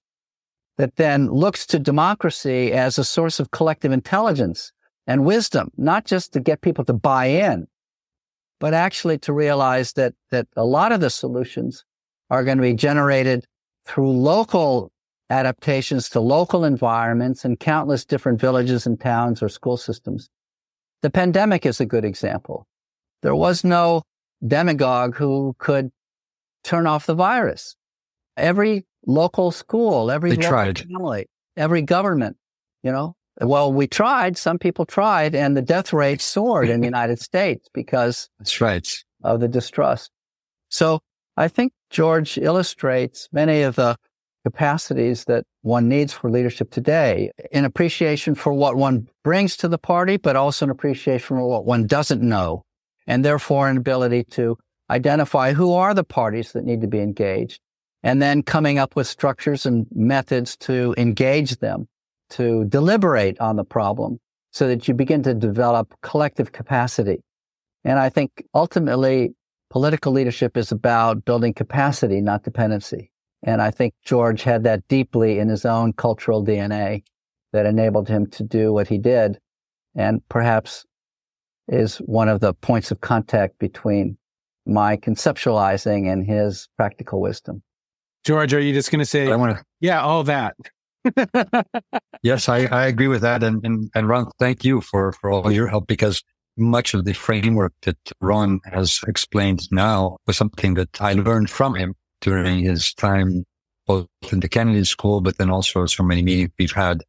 [0.77, 4.71] that then looks to democracy as a source of collective intelligence
[5.07, 7.67] and wisdom, not just to get people to buy in,
[8.59, 11.85] but actually to realize that, that a lot of the solutions
[12.29, 13.45] are going to be generated
[13.85, 14.91] through local
[15.29, 20.29] adaptations to local environments and countless different villages and towns or school systems.
[21.01, 22.67] The pandemic is a good example.
[23.21, 24.03] There was no
[24.45, 25.91] demagogue who could
[26.63, 27.75] turn off the virus.
[28.37, 30.79] Every local school, every they tried.
[30.79, 32.37] family, every government,
[32.83, 34.37] you know, well, we tried.
[34.37, 38.87] Some people tried, and the death rate soared in the United States because that's right.
[39.23, 40.11] of the distrust.
[40.69, 41.01] So
[41.35, 43.97] I think George illustrates many of the
[44.45, 49.77] capacities that one needs for leadership today in appreciation for what one brings to the
[49.77, 52.63] party, but also an appreciation for what one doesn't know,
[53.07, 54.57] and therefore an ability to
[54.89, 57.59] identify who are the parties that need to be engaged,
[58.03, 61.87] and then coming up with structures and methods to engage them,
[62.29, 64.19] to deliberate on the problem
[64.51, 67.23] so that you begin to develop collective capacity.
[67.83, 69.35] And I think ultimately
[69.69, 73.11] political leadership is about building capacity, not dependency.
[73.43, 77.03] And I think George had that deeply in his own cultural DNA
[77.53, 79.39] that enabled him to do what he did.
[79.93, 80.85] And perhaps
[81.67, 84.17] is one of the points of contact between
[84.65, 87.61] my conceptualizing and his practical wisdom.
[88.23, 90.55] George, are you just going to say, I want to, yeah, all that?
[92.23, 93.43] yes, I, I agree with that.
[93.43, 96.23] And, and, and Ron, thank you for, for all your help because
[96.57, 101.75] much of the framework that Ron has explained now was something that I learned from
[101.75, 103.45] him during his time
[103.85, 107.03] both in the Kennedy School, but then also so many meetings we've had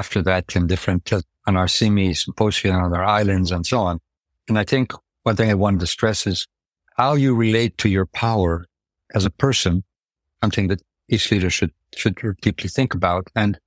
[0.00, 1.02] after that in different,
[1.48, 4.00] on our Symi symposium on our islands and so on.
[4.48, 6.46] And I think one thing I wanted to stress is
[6.96, 8.52] how you relate to your power
[9.14, 9.84] as a person,
[10.42, 13.24] something that each leader should, should deeply think about.
[13.34, 13.58] And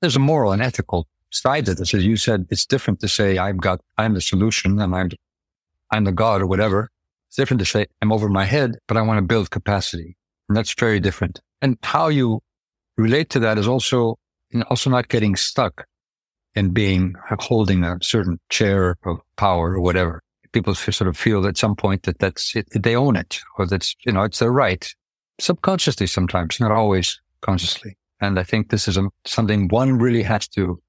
[0.00, 1.94] there's a moral and ethical side to this.
[1.94, 5.10] As you said, it's different to say I've got, I'm the solution and I'm,
[5.90, 6.90] I'm the God or whatever.
[7.28, 10.16] It's different to say I'm over my head, but I want to build capacity.
[10.48, 11.40] And that's very different.
[11.62, 12.40] And how you
[12.96, 14.16] relate to that is also,
[14.68, 15.86] also not getting stuck
[16.54, 20.22] and being holding a certain chair of power or whatever.
[20.52, 23.94] People sort of feel at some point that that's it, they own it or that's,
[24.04, 24.92] you know, it's their right
[25.38, 27.96] subconsciously sometimes, not always consciously.
[28.20, 30.82] And I think this is a, something one really has to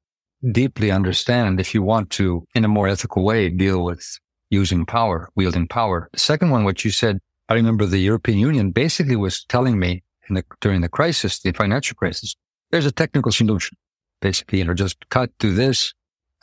[0.52, 4.04] deeply understand if you want to, in a more ethical way, deal with
[4.50, 6.10] using power, wielding power.
[6.12, 10.04] The second one, what you said, I remember the European Union basically was telling me
[10.30, 12.36] the, during the crisis, the financial crisis,
[12.72, 13.78] there's a technical solution.
[14.22, 15.94] Basically, you know, just cut to this.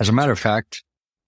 [0.00, 0.84] As a matter of fact,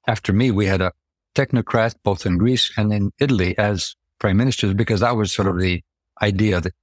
[0.06, 0.92] after me, we had a
[1.34, 5.58] technocrat both in Greece and in Italy as prime ministers because that was sort of
[5.58, 5.82] the
[6.22, 6.74] idea that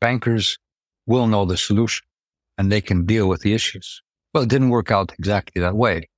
[0.00, 0.58] bankers
[1.06, 2.06] will know the solution
[2.58, 4.02] and they can deal with the issues.
[4.32, 6.08] Well, it didn't work out exactly that way.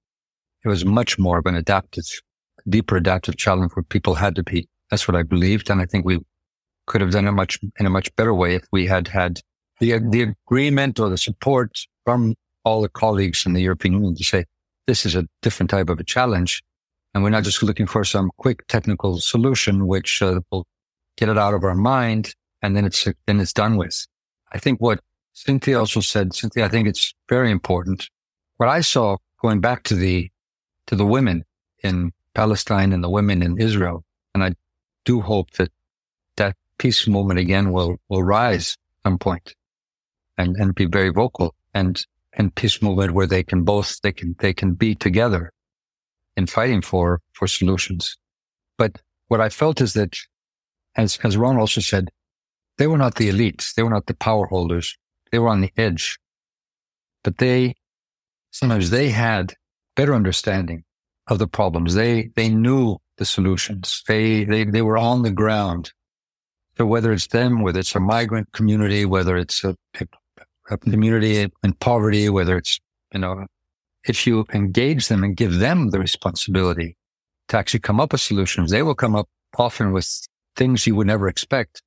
[0.65, 2.05] It was much more of an adaptive
[2.69, 4.69] deeper adaptive challenge where people had to be.
[4.91, 5.71] That's what I believed.
[5.71, 6.19] And I think we
[6.87, 9.41] could have done it much in a much better way if we had had
[9.81, 14.25] the, the agreement or the support from all the colleagues in the European Union to
[14.25, 14.45] say,
[14.87, 16.62] this is a different type of a challenge.
[17.14, 20.67] And we're not just looking for some quick technical solution, which uh, will
[21.17, 24.07] get it out of our mind and then it's, then it's done with.
[24.53, 25.01] I think what
[25.33, 28.09] Cynthia also said, Cynthia, I think it's very important.
[28.57, 30.31] What I saw going back to the,
[30.87, 31.45] to the women
[31.83, 34.05] in Palestine and the women in Israel.
[34.35, 34.55] And I
[35.05, 35.71] do hope that
[36.37, 39.55] that peace movement again will, will rise at some point
[40.38, 44.37] and, and be very vocal and, and peace movement where they can both, they can,
[44.38, 45.53] they can be together
[46.37, 48.16] in fighting for, for solutions.
[48.79, 50.16] But what I felt is that
[50.96, 52.11] as, as Ron also said,
[52.79, 53.74] they were not the elites.
[53.74, 54.96] They were not the power holders.
[55.31, 56.18] They were on the edge,
[57.22, 57.74] but they,
[58.51, 59.55] sometimes they had
[59.94, 60.85] better understanding
[61.27, 61.94] of the problems.
[61.94, 64.03] They, they knew the solutions.
[64.09, 65.92] They, they, they were on the ground.
[66.79, 70.07] So whether it's them, whether it's a migrant community, whether it's a, a
[70.77, 72.79] community in poverty, whether it's,
[73.13, 73.47] you know,
[74.05, 76.97] if you engage them and give them the responsibility
[77.49, 80.09] to actually come up with solutions, they will come up often with
[80.57, 81.83] things you would never expect.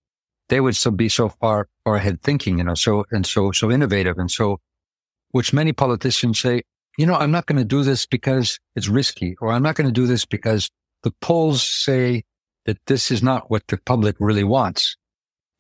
[0.49, 3.71] They would still be so far, far ahead thinking, you know, so, and so, so
[3.71, 4.17] innovative.
[4.17, 4.59] And so,
[5.31, 6.63] which many politicians say,
[6.97, 9.87] you know, I'm not going to do this because it's risky, or I'm not going
[9.87, 10.69] to do this because
[11.03, 12.23] the polls say
[12.65, 14.97] that this is not what the public really wants.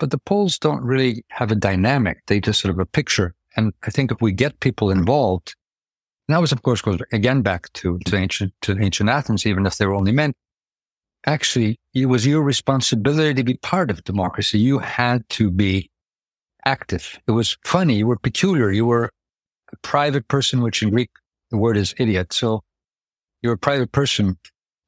[0.01, 2.23] But the polls don't really have a dynamic.
[2.25, 3.35] They just sort of a picture.
[3.55, 5.55] And I think if we get people involved,
[6.27, 9.67] and that was, of course, goes again back to, to ancient, to ancient Athens, even
[9.67, 10.33] if they were only men.
[11.27, 14.57] Actually, it was your responsibility to be part of democracy.
[14.57, 15.91] You had to be
[16.65, 17.19] active.
[17.27, 17.97] It was funny.
[17.97, 18.71] You were peculiar.
[18.71, 19.11] You were
[19.71, 21.11] a private person, which in Greek
[21.51, 22.33] the word is idiot.
[22.33, 22.63] So
[23.43, 24.39] you're a private person.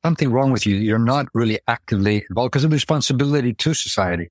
[0.04, 0.76] Something wrong with you.
[0.76, 4.30] You're not really actively involved because of responsibility to society.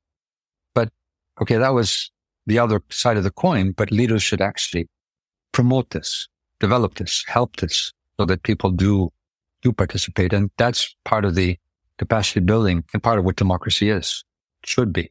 [1.43, 2.13] Okay, that was
[2.47, 4.89] the other side of the coin, but leaders should actually
[5.51, 6.29] promote this,
[6.61, 9.11] develop this, help this so that people do,
[9.61, 10.33] do participate.
[10.33, 11.59] And that's part of the
[11.99, 14.23] capacity building and part of what democracy is,
[14.65, 15.11] should be.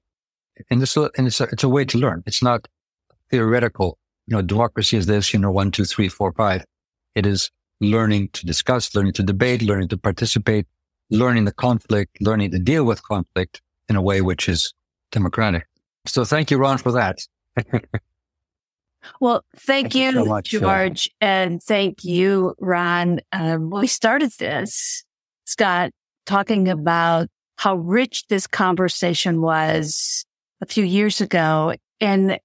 [0.70, 2.24] And, this, and it's, a, it's a way to learn.
[2.26, 2.66] It's not
[3.30, 3.98] theoretical.
[4.28, 6.64] You know, democracy is this, you know, one, two, three, four, five.
[7.14, 7.52] It is
[7.82, 10.66] learning to discuss, learning to debate, learning to participate,
[11.10, 14.74] learning the conflict, learning to deal with conflict in a way which is
[15.12, 15.68] democratic.
[16.06, 17.20] So thank you, Ron, for that.
[19.20, 23.20] well, thank, thank you, so much, George, uh, and thank you, Ron.
[23.32, 25.04] Um, we started this,
[25.46, 25.92] Scott,
[26.26, 27.28] talking about
[27.58, 30.26] how rich this conversation was
[30.62, 31.76] a few years ago.
[32.00, 32.40] And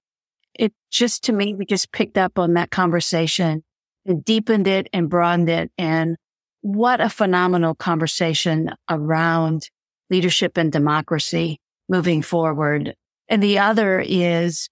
[0.53, 3.63] it just to me, we just picked up on that conversation
[4.05, 5.71] and deepened it and broadened it.
[5.77, 6.17] And
[6.61, 9.69] what a phenomenal conversation around
[10.09, 12.93] leadership and democracy moving forward.
[13.29, 14.69] And the other is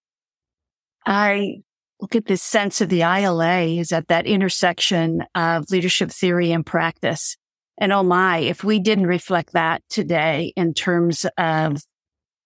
[1.06, 1.58] I
[2.00, 6.66] look at this sense of the ILA is at that intersection of leadership theory and
[6.66, 7.38] practice.
[7.78, 11.82] And oh my, if we didn't reflect that today in terms of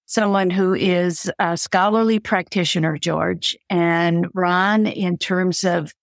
[0.06, 5.94] someone who is a scholarly practitioner, George, and Ron, in terms of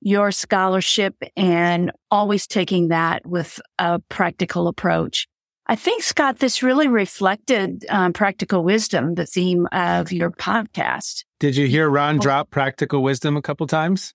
[0.00, 5.26] your scholarship and always taking that with a practical approach.
[5.66, 11.24] I think, Scott, this really reflected um, practical wisdom, the theme of your podcast.
[11.40, 14.12] Did you hear Ron drop practical wisdom a couple times?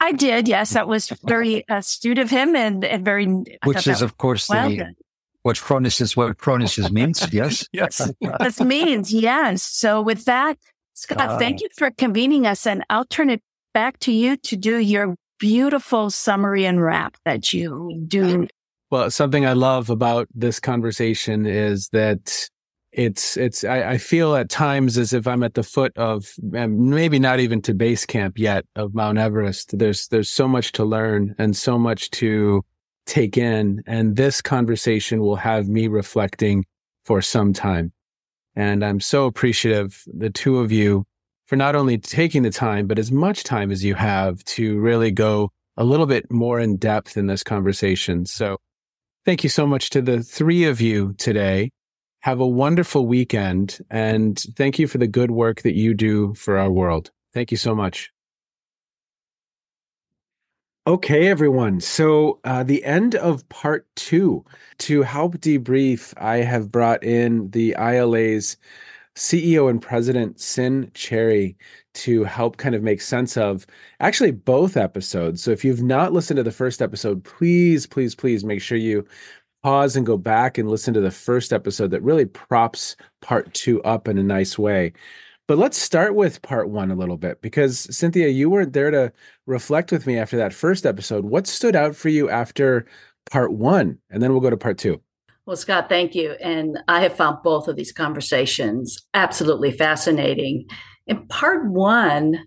[0.00, 0.48] I did.
[0.48, 3.26] Yes, that was very astute of him and, and very.
[3.64, 4.94] Which is, of course, well the,
[5.42, 7.26] what phronesis, what phronesis means.
[7.32, 7.66] Yes.
[7.72, 8.10] yes.
[8.40, 9.62] this means, yes.
[9.62, 10.58] So with that,
[10.94, 12.66] Scott, uh, thank you for convening us.
[12.66, 17.52] And I'll turn it back to you to do your beautiful summary and wrap that
[17.52, 18.48] you do.
[18.90, 22.48] Well, something I love about this conversation is that
[22.92, 27.20] it's it's I, I, feel at times as if I'm at the foot of maybe
[27.20, 29.78] not even to base camp yet of Mount Everest.
[29.78, 32.64] There's there's so much to learn and so much to
[33.06, 36.66] take in, and this conversation will have me reflecting
[37.04, 37.92] for some time.
[38.56, 41.06] And I'm so appreciative the two of you
[41.46, 45.12] for not only taking the time, but as much time as you have to really
[45.12, 48.26] go a little bit more in depth in this conversation.
[48.26, 48.58] So
[49.24, 51.70] thank you so much to the three of you today.
[52.20, 56.58] Have a wonderful weekend and thank you for the good work that you do for
[56.58, 57.10] our world.
[57.32, 58.10] Thank you so much.
[60.86, 61.80] Okay, everyone.
[61.80, 64.44] So, uh, the end of part two.
[64.78, 68.56] To help debrief, I have brought in the ILA's
[69.14, 71.56] CEO and President Cyn Cherrey
[71.92, 73.66] to help kind of make sense of
[74.00, 75.42] actually both episodes.
[75.42, 79.04] So if you've not listened to the first episode, please, please, please make sure you
[79.62, 83.82] pause and go back and listen to the first episode that really props part two
[83.82, 84.92] up in a nice way.
[85.46, 89.12] But let's start with part one a little bit because Cynthia, you weren't there to
[89.46, 91.24] reflect with me after that first episode.
[91.24, 92.86] What stood out for you after
[93.30, 93.98] part one?
[94.10, 95.00] And then we'll go to part two.
[95.46, 96.32] Well, Scott, thank you.
[96.40, 100.68] And I have found both of these conversations absolutely fascinating.
[101.10, 102.46] In part one,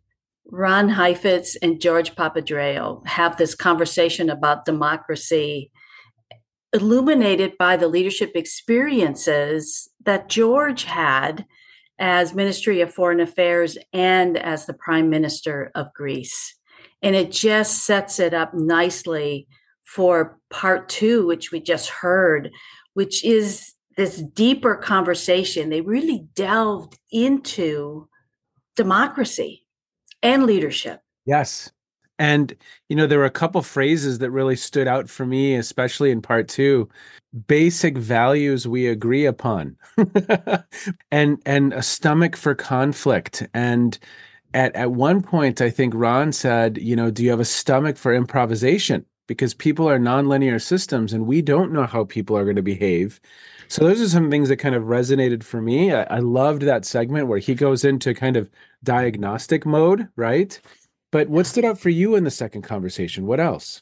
[0.49, 5.69] Ron Heifetz and George Papandreou have this conversation about democracy,
[6.71, 11.45] illuminated by the leadership experiences that George had
[11.99, 16.55] as Ministry of Foreign Affairs and as the Prime Minister of Greece.
[17.01, 19.45] And it just sets it up nicely
[19.83, 22.49] for part two, which we just heard,
[22.93, 25.69] which is this deeper conversation.
[25.69, 28.07] They really delved into
[28.75, 29.65] democracy
[30.21, 31.01] and leadership.
[31.25, 31.71] Yes.
[32.19, 32.55] And,
[32.89, 36.21] you know, there were a couple phrases that really stood out for me, especially in
[36.21, 36.87] part two
[37.47, 39.75] basic values we agree upon
[41.11, 43.97] and and a stomach for conflict and
[44.53, 47.97] at at one point i think ron said you know do you have a stomach
[47.97, 52.55] for improvisation because people are nonlinear systems and we don't know how people are going
[52.55, 53.19] to behave.
[53.67, 55.93] So those are some things that kind of resonated for me.
[55.93, 58.49] I, I, loved that segment where he goes into kind of
[58.83, 60.59] diagnostic mode, right?
[61.11, 63.25] But what stood out for you in the second conversation?
[63.25, 63.81] What else?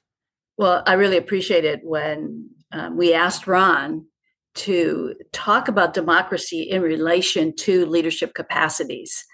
[0.57, 4.05] Well, I really appreciated it when um, we asked Ron
[4.53, 9.25] to talk about democracy in relation to leadership capacities.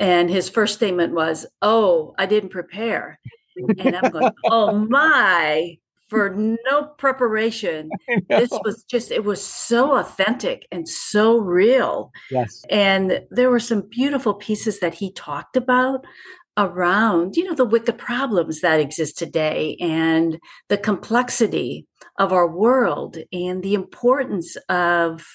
[0.00, 3.18] And his first statement was, Oh, I didn't prepare
[3.56, 5.78] and I'm going, oh my,
[6.14, 6.34] for
[6.66, 7.90] no preparation.
[8.28, 12.12] This was just, it was so authentic and so real.
[12.30, 12.62] Yes.
[12.70, 16.04] And there were some beautiful pieces that he talked about
[16.56, 20.38] around, you know, the wicked problems that exist today and
[20.68, 21.86] the complexity
[22.18, 25.26] of our world and the importance of,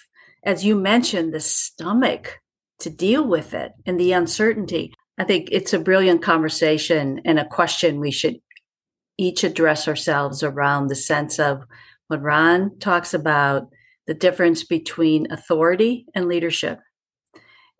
[0.43, 2.39] as you mentioned, the stomach
[2.79, 4.93] to deal with it and the uncertainty.
[5.17, 8.37] I think it's a brilliant conversation and a question we should
[9.19, 11.63] each address ourselves around the sense of
[12.07, 13.67] when Ron talks about
[14.07, 16.79] the difference between authority and leadership.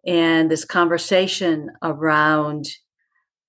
[0.05, 2.67] And this conversation around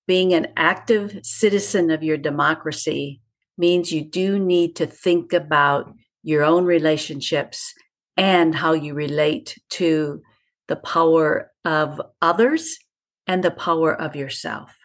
[0.07, 3.20] being an active citizen of your democracy
[3.59, 7.74] means you do need to think about your own relationships
[8.16, 10.22] and how you relate to
[10.68, 12.78] the power of others
[13.26, 14.80] and the power of yourself.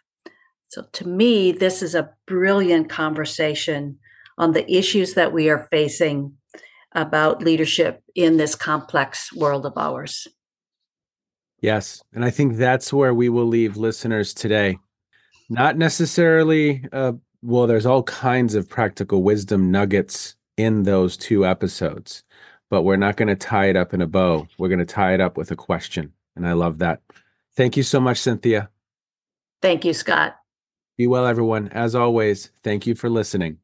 [0.76, 3.98] So, to me, this is a brilliant conversation
[4.36, 6.34] on the issues that we are facing
[6.92, 10.28] about leadership in this complex world of ours.
[11.62, 12.02] Yes.
[12.12, 14.76] And I think that's where we will leave listeners today.
[15.48, 22.22] Not necessarily, uh, well, there's all kinds of practical wisdom nuggets in those two episodes,
[22.68, 24.46] but we're not going to tie it up in a bow.
[24.58, 26.12] We're going to tie it up with a question.
[26.36, 27.00] And I love that.
[27.54, 28.68] Thank you so much, Cynthia.
[29.62, 30.36] Thank you, Scott.
[30.96, 31.68] Be well, everyone.
[31.68, 33.58] As always, thank you for listening.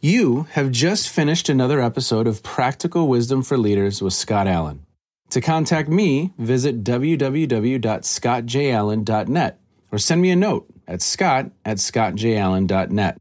[0.00, 4.84] You have just finished another episode of Practical Wisdom for Leaders with Scott Allen.
[5.30, 9.60] To contact me, visit www.scottjallen.net
[9.90, 13.16] or send me a note at scott at scottjallen.net.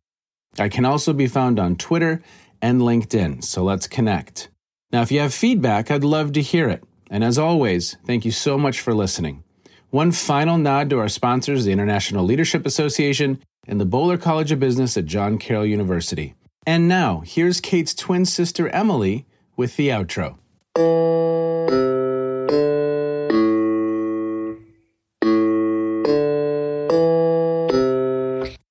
[0.60, 2.22] I can also be found on Twitter
[2.62, 4.50] and LinkedIn, so let's connect.
[4.92, 6.84] Now, if you have feedback, I'd love to hear it.
[7.10, 9.46] And as always, thank you so much for listening.
[9.94, 14.60] One final nod to our sponsors, the International Leadership Association and the Boler College of
[14.60, 16.34] Business at John Carroll University.
[16.66, 20.40] And now, here's Kate's twin sister Emily with the outro.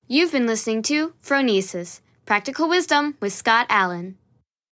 [0.09, 4.17] You've been listening to Phronesis Practical Wisdom with Scott Allen.